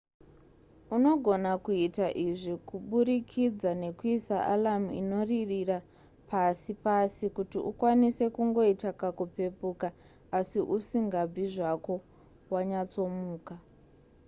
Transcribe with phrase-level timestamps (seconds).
[0.95, 5.77] unogona kuita izvi kuburikidza nekuisa alarm inoririra
[6.29, 9.87] pasi pasi kuti ukwanise kungoita kakupepuka
[10.37, 11.95] asi usingabvi zvako
[12.53, 13.55] wanyatsomuka